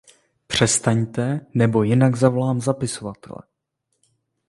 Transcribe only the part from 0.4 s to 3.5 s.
Přestaňte, nebo jinak zavolám zapisovatele!